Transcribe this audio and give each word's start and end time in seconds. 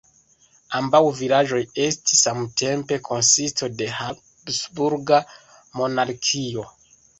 Ambaŭ 0.77 1.01
vilaĝoj 1.19 1.59
estis 1.83 2.23
samtempe 2.29 2.99
konsisto 3.11 3.71
de 3.83 3.91
Habsburga 3.99 5.23
monarkio. 5.83 6.69